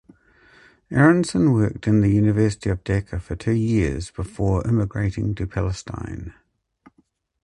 [0.89, 6.33] Aronson worked in the University of Dhaka for two years before immigrating to Palestine.